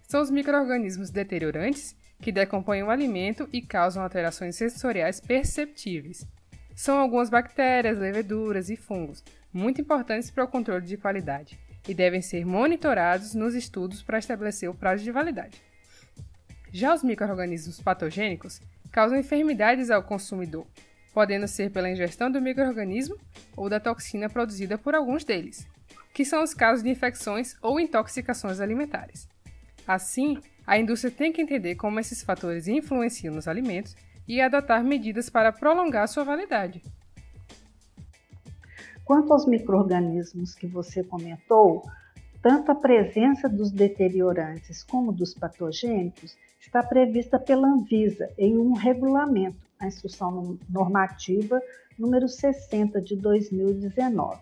São 0.08 0.20
os 0.20 0.30
microorganismos 0.30 1.10
deteriorantes, 1.10 1.94
que 2.20 2.32
decompõem 2.32 2.82
o 2.82 2.90
alimento 2.90 3.48
e 3.52 3.60
causam 3.60 4.02
alterações 4.02 4.56
sensoriais 4.56 5.20
perceptíveis. 5.20 6.26
São 6.74 6.98
algumas 6.98 7.30
bactérias, 7.30 7.98
leveduras 7.98 8.70
e 8.70 8.76
fungos, 8.76 9.22
muito 9.52 9.80
importantes 9.80 10.30
para 10.30 10.44
o 10.44 10.48
controle 10.48 10.86
de 10.86 10.96
qualidade 10.96 11.58
e 11.88 11.94
devem 11.94 12.22
ser 12.22 12.44
monitorados 12.44 13.34
nos 13.34 13.54
estudos 13.54 14.02
para 14.02 14.18
estabelecer 14.18 14.68
o 14.68 14.74
prazo 14.74 15.04
de 15.04 15.10
validade. 15.10 15.60
Já 16.72 16.94
os 16.94 17.02
microorganismos 17.02 17.80
patogênicos 17.80 18.60
causam 18.90 19.18
enfermidades 19.18 19.90
ao 19.90 20.02
consumidor, 20.02 20.66
podendo 21.12 21.46
ser 21.46 21.70
pela 21.70 21.90
ingestão 21.90 22.30
do 22.30 22.40
microorganismo 22.40 23.16
ou 23.56 23.68
da 23.68 23.78
toxina 23.78 24.28
produzida 24.28 24.76
por 24.76 24.94
alguns 24.94 25.24
deles, 25.24 25.66
que 26.12 26.24
são 26.24 26.42
os 26.42 26.52
casos 26.52 26.82
de 26.82 26.90
infecções 26.90 27.56
ou 27.62 27.78
intoxicações 27.78 28.60
alimentares. 28.60 29.28
Assim, 29.86 30.38
a 30.66 30.78
indústria 30.78 31.12
tem 31.12 31.32
que 31.32 31.42
entender 31.42 31.74
como 31.74 32.00
esses 32.00 32.22
fatores 32.22 32.66
influenciam 32.66 33.34
nos 33.34 33.46
alimentos 33.46 33.94
e 34.26 34.40
adotar 34.40 34.82
medidas 34.82 35.28
para 35.28 35.52
prolongar 35.52 36.08
sua 36.08 36.24
validade. 36.24 36.82
Quanto 39.04 39.34
aos 39.34 39.46
microorganismos 39.46 40.54
que 40.54 40.66
você 40.66 41.04
comentou, 41.04 41.82
tanto 42.40 42.72
a 42.72 42.74
presença 42.74 43.48
dos 43.48 43.70
deteriorantes 43.70 44.82
como 44.82 45.12
dos 45.12 45.34
patogênicos 45.34 46.36
está 46.58 46.82
prevista 46.82 47.38
pela 47.38 47.68
Anvisa 47.68 48.30
em 48.38 48.56
um 48.56 48.72
regulamento, 48.72 49.58
a 49.78 49.86
Instrução 49.86 50.58
Normativa 50.68 51.60
número 51.98 52.28
60 52.28 53.00
de 53.02 53.14
2019. 53.16 54.40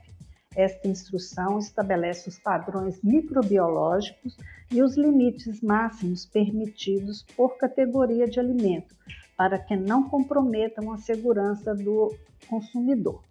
Esta 0.55 0.87
instrução 0.87 1.59
estabelece 1.59 2.29
os 2.29 2.39
padrões 2.39 3.03
microbiológicos 3.03 4.37
e 4.71 4.83
os 4.83 4.97
limites 4.97 5.61
máximos 5.61 6.25
permitidos 6.27 7.25
por 7.37 7.57
categoria 7.57 8.29
de 8.29 8.39
alimento, 8.39 8.95
para 9.37 9.59
que 9.59 9.75
não 9.75 10.09
comprometam 10.09 10.93
a 10.93 10.99
segurança 10.99 11.75
do 11.75 12.15
consumidor. 12.49 13.23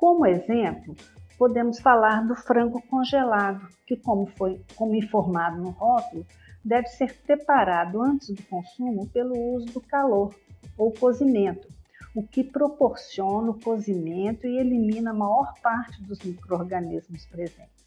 Como 0.00 0.24
exemplo, 0.24 0.96
podemos 1.36 1.78
falar 1.78 2.26
do 2.26 2.34
frango 2.34 2.80
congelado, 2.88 3.68
que, 3.86 3.98
como 3.98 4.24
foi 4.24 4.58
como 4.74 4.94
informado 4.94 5.60
no 5.60 5.68
rótulo, 5.72 6.24
deve 6.64 6.86
ser 6.86 7.18
preparado 7.18 8.00
antes 8.00 8.30
do 8.30 8.42
consumo 8.44 9.06
pelo 9.10 9.38
uso 9.56 9.66
do 9.66 9.80
calor 9.82 10.34
ou 10.78 10.90
cozimento, 10.90 11.68
o 12.14 12.26
que 12.26 12.42
proporciona 12.42 13.50
o 13.50 13.60
cozimento 13.60 14.46
e 14.46 14.56
elimina 14.56 15.10
a 15.10 15.14
maior 15.14 15.52
parte 15.62 16.02
dos 16.02 16.18
microrganismos 16.20 17.26
presentes. 17.26 17.84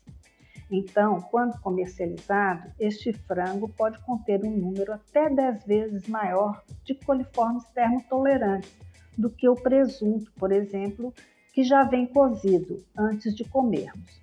Então, 0.69 1.19
quando 1.19 1.59
comercializado, 1.61 2.71
este 2.79 3.11
frango 3.11 3.67
pode 3.69 3.97
conter 4.05 4.45
um 4.45 4.55
número 4.55 4.93
até 4.93 5.31
10 5.31 5.65
vezes 5.65 6.07
maior 6.07 6.61
de 6.83 6.93
coliformes 6.93 7.65
termotolerantes 7.73 8.71
do 9.17 9.31
que 9.31 9.49
o 9.49 9.55
presunto, 9.55 10.31
por 10.33 10.51
exemplo, 10.51 11.11
que 11.53 11.63
já 11.63 11.83
vem 11.83 12.07
cozido 12.07 12.83
antes 12.97 13.35
de 13.35 13.45
comermos. 13.45 14.21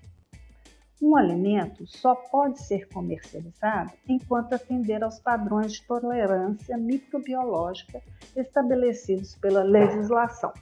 Um 1.00 1.16
alimento 1.16 1.86
só 1.86 2.14
pode 2.14 2.60
ser 2.60 2.88
comercializado 2.88 3.92
enquanto 4.06 4.52
atender 4.52 5.02
aos 5.02 5.20
padrões 5.20 5.74
de 5.74 5.86
tolerância 5.86 6.76
microbiológica 6.76 8.02
estabelecidos 8.36 9.36
pela 9.36 9.62
legislação. 9.62 10.52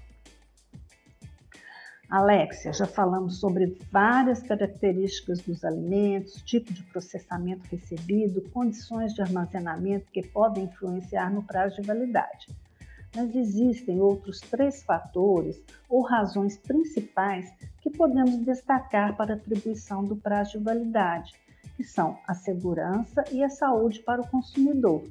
Alexia, 2.09 2.73
já 2.73 2.87
falamos 2.87 3.41
sobre 3.41 3.77
várias 3.91 4.43
características 4.43 5.41
dos 5.41 5.65
alimentos, 5.65 6.41
tipo 6.43 6.73
de 6.73 6.83
processamento 6.85 7.67
recebido, 7.71 8.49
condições 8.51 9.13
de 9.15 9.23
armazenamento 9.23 10.11
que 10.13 10.27
podem 10.27 10.65
influenciar 10.65 11.33
no 11.33 11.43
prazo 11.43 11.81
de 11.81 11.87
validade 11.87 12.47
mas 13.19 13.35
existem 13.35 14.01
outros 14.01 14.39
três 14.39 14.81
fatores 14.85 15.61
ou 15.89 16.03
razões 16.03 16.57
principais 16.57 17.53
que 17.81 17.91
podemos 17.91 18.39
destacar 18.45 19.17
para 19.17 19.35
atribuição 19.35 20.05
do 20.05 20.15
prazo 20.15 20.53
de 20.53 20.65
validade, 20.65 21.35
que 21.77 21.83
são 21.83 22.17
a 22.29 22.35
segurança 22.35 23.25
e 23.33 23.43
a 23.43 23.51
saúde 23.51 23.99
para 24.01 24.21
o 24.21 24.29
consumidor 24.29 25.03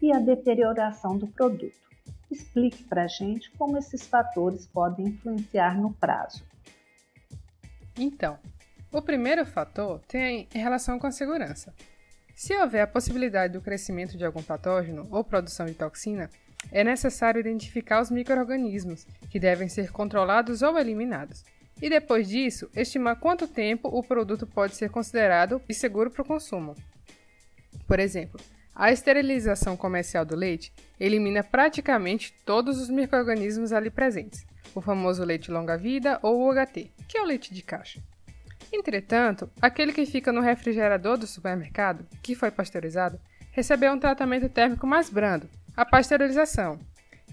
e 0.00 0.12
a 0.12 0.20
deterioração 0.20 1.18
do 1.18 1.26
produto. 1.26 1.74
Explique 2.30 2.84
para 2.84 3.02
a 3.02 3.08
gente 3.08 3.50
como 3.52 3.76
esses 3.76 4.06
fatores 4.06 4.68
podem 4.68 5.08
influenciar 5.08 5.76
no 5.76 5.92
prazo. 5.92 6.44
Então, 7.98 8.38
o 8.92 9.02
primeiro 9.02 9.44
fator 9.44 10.00
tem 10.06 10.46
relação 10.52 11.00
com 11.00 11.08
a 11.08 11.12
segurança. 11.12 11.74
Se 12.32 12.54
houver 12.54 12.82
a 12.82 12.86
possibilidade 12.86 13.54
do 13.54 13.62
crescimento 13.62 14.16
de 14.16 14.24
algum 14.24 14.42
patógeno 14.42 15.08
ou 15.10 15.24
produção 15.24 15.66
de 15.66 15.74
toxina, 15.74 16.30
é 16.70 16.82
necessário 16.82 17.40
identificar 17.40 18.00
os 18.00 18.10
microorganismos, 18.10 19.06
que 19.30 19.38
devem 19.38 19.68
ser 19.68 19.90
controlados 19.90 20.62
ou 20.62 20.78
eliminados. 20.78 21.44
E 21.80 21.90
depois 21.90 22.28
disso, 22.28 22.70
estimar 22.74 23.16
quanto 23.16 23.46
tempo 23.46 23.88
o 23.88 24.02
produto 24.02 24.46
pode 24.46 24.74
ser 24.74 24.90
considerado 24.90 25.60
e 25.68 25.74
seguro 25.74 26.10
para 26.10 26.22
o 26.22 26.26
consumo. 26.26 26.74
Por 27.86 28.00
exemplo, 28.00 28.40
a 28.74 28.90
esterilização 28.90 29.76
comercial 29.76 30.24
do 30.24 30.34
leite 30.34 30.72
elimina 30.98 31.42
praticamente 31.42 32.34
todos 32.44 32.80
os 32.80 32.90
microorganismos 32.90 33.72
ali 33.72 33.90
presentes, 33.90 34.46
o 34.74 34.80
famoso 34.80 35.24
leite 35.24 35.50
longa-vida 35.50 36.18
ou 36.22 36.48
UHT, 36.48 36.90
que 37.08 37.18
é 37.18 37.22
o 37.22 37.24
leite 37.24 37.54
de 37.54 37.62
caixa. 37.62 38.02
Entretanto, 38.72 39.50
aquele 39.62 39.92
que 39.92 40.04
fica 40.04 40.32
no 40.32 40.40
refrigerador 40.40 41.16
do 41.16 41.26
supermercado, 41.26 42.06
que 42.22 42.34
foi 42.34 42.50
pasteurizado, 42.50 43.18
recebeu 43.52 43.92
um 43.92 43.98
tratamento 43.98 44.48
térmico 44.48 44.86
mais 44.86 45.08
brando, 45.08 45.48
a 45.76 45.84
pasteurização, 45.84 46.78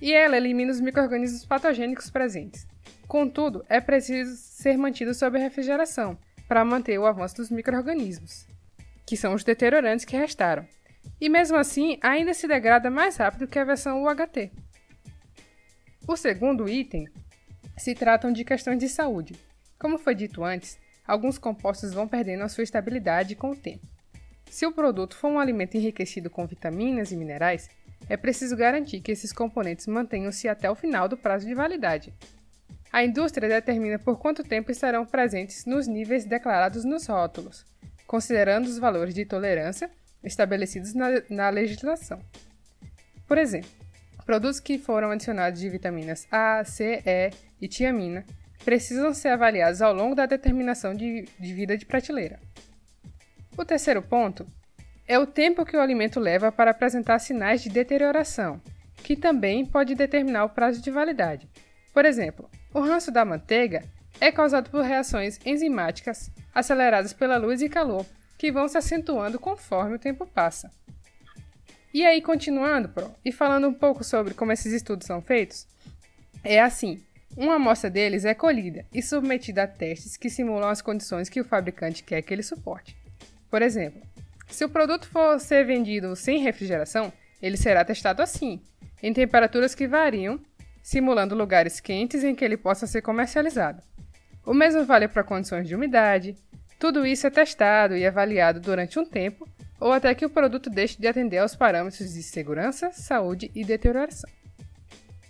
e 0.01 0.11
ela 0.11 0.35
elimina 0.35 0.71
os 0.71 0.81
microrganismos 0.81 1.45
patogênicos 1.45 2.09
presentes. 2.09 2.67
Contudo, 3.07 3.63
é 3.69 3.79
preciso 3.79 4.35
ser 4.35 4.77
mantido 4.77 5.13
sob 5.13 5.39
refrigeração 5.39 6.17
para 6.47 6.65
manter 6.65 6.97
o 6.99 7.05
avanço 7.05 7.37
dos 7.37 7.49
microrganismos, 7.49 8.45
que 9.05 9.15
são 9.15 9.33
os 9.33 9.43
deteriorantes 9.43 10.05
que 10.05 10.17
restaram. 10.17 10.67
E 11.19 11.29
mesmo 11.29 11.57
assim, 11.57 11.97
ainda 12.01 12.33
se 12.33 12.47
degrada 12.47 12.89
mais 12.89 13.15
rápido 13.17 13.47
que 13.47 13.59
a 13.59 13.63
versão 13.63 14.03
UHT. 14.03 14.51
O 16.07 16.17
segundo 16.17 16.67
item 16.67 17.07
se 17.77 17.95
tratam 17.95 18.31
de 18.31 18.43
questões 18.43 18.77
de 18.77 18.89
saúde. 18.89 19.35
Como 19.79 19.97
foi 19.97 20.15
dito 20.15 20.43
antes, 20.43 20.77
alguns 21.07 21.37
compostos 21.37 21.93
vão 21.93 22.07
perdendo 22.07 22.43
a 22.43 22.49
sua 22.49 22.63
estabilidade 22.63 23.35
com 23.35 23.51
o 23.51 23.55
tempo. 23.55 23.87
Se 24.49 24.65
o 24.65 24.71
produto 24.71 25.15
for 25.15 25.29
um 25.29 25.39
alimento 25.39 25.75
enriquecido 25.75 26.29
com 26.29 26.45
vitaminas 26.45 27.11
e 27.11 27.15
minerais, 27.15 27.69
é 28.09 28.17
preciso 28.17 28.55
garantir 28.55 29.01
que 29.01 29.11
esses 29.11 29.31
componentes 29.31 29.87
mantenham-se 29.87 30.47
até 30.47 30.69
o 30.69 30.75
final 30.75 31.07
do 31.07 31.17
prazo 31.17 31.45
de 31.45 31.53
validade. 31.53 32.13
A 32.91 33.03
indústria 33.03 33.49
determina 33.49 33.97
por 33.97 34.19
quanto 34.19 34.43
tempo 34.43 34.71
estarão 34.71 35.05
presentes 35.05 35.65
nos 35.65 35.87
níveis 35.87 36.25
declarados 36.25 36.85
nos 36.85 37.07
rótulos, 37.07 37.65
considerando 38.05 38.67
os 38.67 38.77
valores 38.77 39.15
de 39.15 39.25
tolerância 39.25 39.89
estabelecidos 40.23 40.93
na, 40.93 41.07
na 41.29 41.49
legislação. 41.49 42.21
Por 43.27 43.37
exemplo, 43.37 43.69
produtos 44.25 44.59
que 44.59 44.77
foram 44.77 45.11
adicionados 45.11 45.59
de 45.59 45.69
vitaminas 45.69 46.27
A, 46.31 46.63
C, 46.63 47.01
E 47.05 47.31
e 47.59 47.67
tiamina 47.67 48.23
precisam 48.63 49.13
ser 49.13 49.29
avaliados 49.29 49.81
ao 49.81 49.93
longo 49.93 50.15
da 50.15 50.25
determinação 50.25 50.93
de, 50.93 51.27
de 51.39 51.53
vida 51.53 51.77
de 51.77 51.85
prateleira. 51.85 52.39
O 53.57 53.65
terceiro 53.65 54.01
ponto 54.01 54.47
é 55.07 55.19
o 55.19 55.27
tempo 55.27 55.65
que 55.65 55.75
o 55.75 55.81
alimento 55.81 56.19
leva 56.19 56.51
para 56.51 56.71
apresentar 56.71 57.19
sinais 57.19 57.61
de 57.61 57.69
deterioração, 57.69 58.61
que 58.97 59.15
também 59.15 59.65
pode 59.65 59.95
determinar 59.95 60.45
o 60.45 60.49
prazo 60.49 60.81
de 60.81 60.89
validade. 60.89 61.47
Por 61.93 62.05
exemplo, 62.05 62.49
o 62.73 62.79
ranço 62.79 63.11
da 63.11 63.25
manteiga 63.25 63.83
é 64.19 64.31
causado 64.31 64.69
por 64.69 64.81
reações 64.81 65.39
enzimáticas 65.45 66.31
aceleradas 66.53 67.13
pela 67.13 67.37
luz 67.37 67.61
e 67.61 67.69
calor, 67.69 68.05
que 68.37 68.51
vão 68.51 68.67
se 68.67 68.77
acentuando 68.77 69.39
conforme 69.39 69.95
o 69.95 69.99
tempo 69.99 70.25
passa. 70.25 70.71
E 71.93 72.05
aí, 72.05 72.21
continuando, 72.21 72.89
Pro, 72.89 73.13
e 73.23 73.31
falando 73.31 73.67
um 73.67 73.73
pouco 73.73 74.03
sobre 74.03 74.33
como 74.33 74.51
esses 74.51 74.73
estudos 74.73 75.05
são 75.05 75.21
feitos, 75.21 75.67
é 76.43 76.59
assim: 76.59 77.03
Uma 77.37 77.55
amostra 77.55 77.89
deles 77.89 78.25
é 78.25 78.33
colhida 78.33 78.85
e 78.91 79.01
submetida 79.01 79.63
a 79.63 79.67
testes 79.67 80.17
que 80.17 80.29
simulam 80.29 80.69
as 80.69 80.81
condições 80.81 81.29
que 81.29 81.39
o 81.39 81.45
fabricante 81.45 82.03
quer 82.03 82.21
que 82.21 82.33
ele 82.33 82.41
suporte. 82.41 82.97
Por 83.49 83.61
exemplo, 83.61 84.01
se 84.53 84.63
o 84.63 84.69
produto 84.69 85.07
for 85.07 85.39
ser 85.39 85.65
vendido 85.65 86.15
sem 86.15 86.39
refrigeração, 86.39 87.11
ele 87.41 87.57
será 87.57 87.83
testado 87.83 88.21
assim, 88.21 88.61
em 89.01 89.11
temperaturas 89.11 89.73
que 89.73 89.87
variam, 89.87 90.39
simulando 90.81 91.35
lugares 91.35 91.79
quentes 91.79 92.23
em 92.23 92.35
que 92.35 92.45
ele 92.45 92.55
possa 92.55 92.85
ser 92.85 93.01
comercializado. 93.01 93.81
O 94.45 94.53
mesmo 94.53 94.85
vale 94.85 95.07
para 95.07 95.23
condições 95.23 95.67
de 95.67 95.75
umidade. 95.75 96.35
Tudo 96.77 97.05
isso 97.05 97.25
é 97.25 97.29
testado 97.29 97.95
e 97.95 98.05
avaliado 98.05 98.59
durante 98.59 98.99
um 98.99 99.05
tempo 99.05 99.47
ou 99.79 99.91
até 99.91 100.13
que 100.13 100.25
o 100.25 100.29
produto 100.29 100.69
deixe 100.69 100.99
de 101.01 101.07
atender 101.07 101.39
aos 101.39 101.55
parâmetros 101.55 102.13
de 102.13 102.23
segurança, 102.23 102.91
saúde 102.91 103.51
e 103.53 103.65
deterioração. 103.65 104.29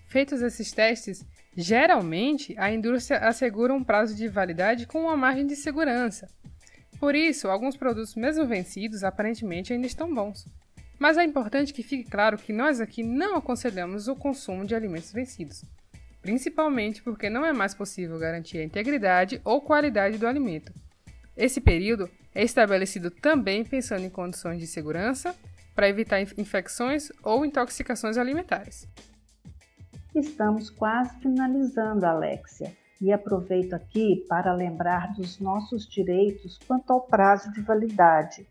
Feitos 0.08 0.42
esses 0.42 0.72
testes, 0.72 1.26
geralmente 1.56 2.56
a 2.58 2.72
indústria 2.72 3.20
assegura 3.20 3.74
um 3.74 3.84
prazo 3.84 4.16
de 4.16 4.28
validade 4.28 4.86
com 4.86 5.02
uma 5.02 5.18
margem 5.18 5.48
de 5.48 5.56
segurança. 5.56 6.28
Por 7.04 7.16
isso, 7.16 7.50
alguns 7.50 7.76
produtos, 7.76 8.16
mesmo 8.16 8.48
vencidos, 8.48 9.04
aparentemente 9.04 9.74
ainda 9.74 9.86
estão 9.86 10.16
bons. 10.16 10.48
Mas 10.98 11.18
é 11.18 11.24
importante 11.26 11.74
que 11.74 11.84
fique 11.84 12.10
claro 12.10 12.38
que 12.38 12.54
nós 12.54 12.80
aqui 12.80 13.04
não 13.04 13.36
aconselhamos 13.36 14.08
o 14.08 14.16
consumo 14.16 14.66
de 14.66 14.74
alimentos 14.74 15.12
vencidos, 15.12 15.66
principalmente 16.22 17.04
porque 17.04 17.30
não 17.30 17.46
é 17.46 17.52
mais 17.52 17.74
possível 17.74 18.18
garantir 18.18 18.60
a 18.60 18.64
integridade 18.64 19.42
ou 19.44 19.60
qualidade 19.60 20.18
do 20.18 20.26
alimento. 20.26 20.72
Esse 21.36 21.60
período 21.60 22.10
é 22.34 22.42
estabelecido 22.42 23.12
também 23.12 23.66
pensando 23.66 24.06
em 24.06 24.10
condições 24.10 24.58
de 24.58 24.66
segurança 24.66 25.36
para 25.76 25.90
evitar 25.90 26.22
infecções 26.22 27.12
ou 27.22 27.46
intoxicações 27.46 28.18
alimentares. 28.18 28.88
Estamos 30.16 30.70
quase 30.70 31.20
finalizando, 31.20 32.06
Alexia, 32.06 32.72
e 33.04 33.12
aproveito 33.12 33.74
aqui 33.74 34.26
para 34.30 34.54
lembrar 34.54 35.14
dos 35.14 35.38
nossos 35.38 35.86
direitos 35.86 36.58
quanto 36.66 36.94
ao 36.94 37.02
prazo 37.02 37.52
de 37.52 37.60
validade. 37.60 38.48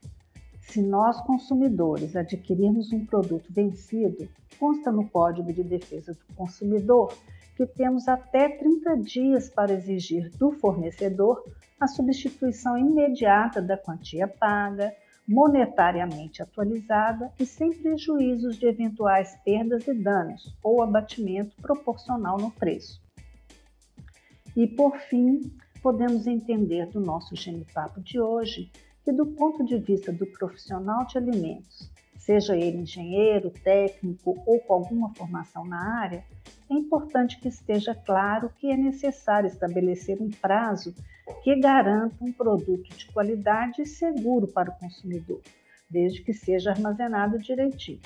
Se 0.60 0.82
nós, 0.82 1.18
consumidores, 1.22 2.14
adquirirmos 2.14 2.92
um 2.92 3.06
produto 3.06 3.50
vencido, 3.50 4.28
consta 4.60 4.92
no 4.92 5.08
Código 5.08 5.50
de 5.50 5.62
Defesa 5.62 6.12
do 6.12 6.34
Consumidor 6.36 7.16
que 7.56 7.64
temos 7.64 8.06
até 8.06 8.46
30 8.50 8.96
dias 8.98 9.48
para 9.48 9.72
exigir 9.72 10.30
do 10.36 10.52
fornecedor 10.52 11.42
a 11.80 11.86
substituição 11.86 12.76
imediata 12.76 13.62
da 13.62 13.78
quantia 13.78 14.28
paga, 14.28 14.94
monetariamente 15.26 16.42
atualizada 16.42 17.32
e 17.40 17.46
sem 17.46 17.72
prejuízos 17.72 18.58
de 18.58 18.66
eventuais 18.66 19.34
perdas 19.42 19.88
e 19.88 19.94
danos 19.94 20.54
ou 20.62 20.82
abatimento 20.82 21.56
proporcional 21.62 22.36
no 22.36 22.50
preço. 22.50 23.01
E 24.56 24.66
por 24.66 24.96
fim, 24.98 25.50
podemos 25.82 26.26
entender 26.26 26.86
do 26.86 27.00
nosso 27.00 27.34
genipapo 27.34 28.00
de 28.00 28.20
hoje 28.20 28.70
que, 29.04 29.12
do 29.12 29.26
ponto 29.26 29.64
de 29.64 29.78
vista 29.78 30.12
do 30.12 30.26
profissional 30.26 31.06
de 31.06 31.18
alimentos, 31.18 31.90
seja 32.18 32.56
ele 32.56 32.78
engenheiro, 32.78 33.50
técnico 33.50 34.40
ou 34.46 34.60
com 34.60 34.74
alguma 34.74 35.12
formação 35.14 35.64
na 35.64 36.00
área, 36.00 36.24
é 36.70 36.74
importante 36.74 37.40
que 37.40 37.48
esteja 37.48 37.94
claro 37.94 38.50
que 38.58 38.70
é 38.70 38.76
necessário 38.76 39.48
estabelecer 39.48 40.20
um 40.20 40.30
prazo 40.30 40.94
que 41.42 41.56
garanta 41.56 42.16
um 42.20 42.32
produto 42.32 42.94
de 42.96 43.06
qualidade 43.06 43.82
e 43.82 43.86
seguro 43.86 44.46
para 44.46 44.70
o 44.70 44.78
consumidor, 44.78 45.40
desde 45.90 46.22
que 46.22 46.32
seja 46.32 46.70
armazenado 46.70 47.38
direitinho. 47.38 48.00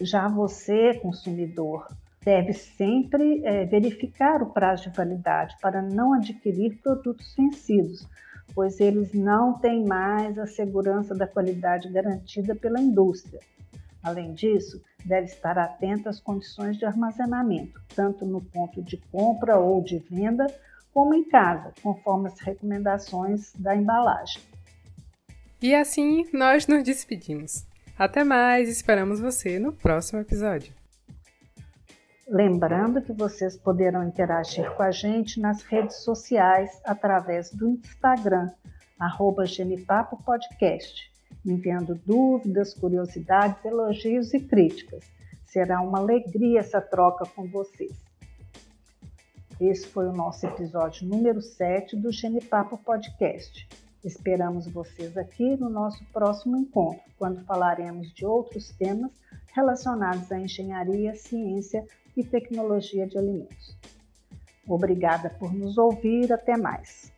Já 0.00 0.28
você, 0.28 0.94
consumidor, 0.94 1.86
deve 2.24 2.52
sempre 2.52 3.44
é, 3.44 3.64
verificar 3.64 4.42
o 4.42 4.50
prazo 4.50 4.84
de 4.84 4.96
validade 4.96 5.56
para 5.60 5.82
não 5.82 6.14
adquirir 6.14 6.78
produtos 6.82 7.34
vencidos, 7.36 8.06
pois 8.54 8.80
eles 8.80 9.12
não 9.12 9.58
têm 9.58 9.84
mais 9.84 10.38
a 10.38 10.46
segurança 10.46 11.14
da 11.14 11.26
qualidade 11.26 11.88
garantida 11.88 12.54
pela 12.54 12.80
indústria. 12.80 13.40
Além 14.02 14.34
disso, 14.34 14.82
deve 15.04 15.26
estar 15.26 15.58
atento 15.58 16.08
às 16.08 16.20
condições 16.20 16.76
de 16.76 16.84
armazenamento, 16.84 17.80
tanto 17.94 18.24
no 18.24 18.40
ponto 18.40 18.82
de 18.82 18.96
compra 19.10 19.58
ou 19.58 19.82
de 19.82 19.98
venda, 19.98 20.46
como 20.92 21.14
em 21.14 21.24
casa, 21.24 21.72
conforme 21.82 22.28
as 22.28 22.38
recomendações 22.40 23.52
da 23.54 23.74
embalagem. 23.74 24.42
E 25.60 25.74
assim 25.74 26.26
nós 26.32 26.66
nos 26.66 26.82
despedimos. 26.82 27.64
Até 27.96 28.24
mais, 28.24 28.68
esperamos 28.68 29.20
você 29.20 29.58
no 29.58 29.72
próximo 29.72 30.20
episódio. 30.20 30.81
Lembrando 32.28 33.02
que 33.02 33.12
vocês 33.12 33.56
poderão 33.56 34.06
interagir 34.06 34.70
com 34.76 34.82
a 34.82 34.92
gente 34.92 35.40
nas 35.40 35.62
redes 35.62 35.96
sociais 35.96 36.80
através 36.84 37.50
do 37.50 37.68
Instagram, 37.68 38.48
arroba 38.98 39.44
Genipapo 39.44 40.22
Podcast, 40.22 41.10
enviando 41.44 41.96
dúvidas, 42.06 42.74
curiosidades, 42.74 43.64
elogios 43.64 44.32
e 44.32 44.40
críticas. 44.40 45.04
Será 45.44 45.80
uma 45.80 45.98
alegria 45.98 46.60
essa 46.60 46.80
troca 46.80 47.26
com 47.26 47.48
vocês. 47.48 47.92
Esse 49.60 49.86
foi 49.88 50.06
o 50.06 50.12
nosso 50.12 50.46
episódio 50.46 51.06
número 51.06 51.42
7 51.42 51.96
do 51.96 52.12
Genipapo 52.12 52.78
Podcast. 52.78 53.68
Esperamos 54.04 54.68
vocês 54.68 55.16
aqui 55.16 55.56
no 55.56 55.68
nosso 55.68 56.04
próximo 56.12 56.56
encontro, 56.56 57.02
quando 57.18 57.44
falaremos 57.44 58.12
de 58.14 58.24
outros 58.24 58.70
temas 58.70 59.10
relacionados 59.54 60.30
à 60.32 60.38
engenharia, 60.38 61.14
ciência 61.14 61.84
e 62.16 62.24
tecnologia 62.24 63.06
de 63.06 63.18
alimentos. 63.18 63.76
Obrigada 64.66 65.30
por 65.30 65.52
nos 65.52 65.76
ouvir. 65.78 66.32
Até 66.32 66.56
mais. 66.56 67.12